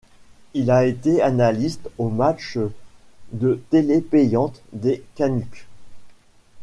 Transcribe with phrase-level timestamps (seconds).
[0.55, 2.57] Il a été analyste aux matches
[3.33, 5.67] de télé payante des Canucks.